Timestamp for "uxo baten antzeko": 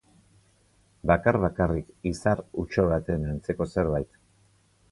2.65-3.69